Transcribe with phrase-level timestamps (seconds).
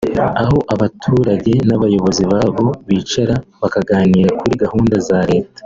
[0.41, 5.59] aho abaturage n’abayobozi babo bicara bakaganira kuri gahunda za Leta